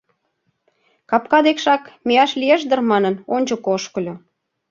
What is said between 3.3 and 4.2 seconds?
ончыко ошкыльо.